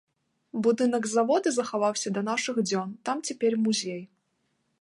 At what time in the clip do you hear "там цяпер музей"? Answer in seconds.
3.11-4.03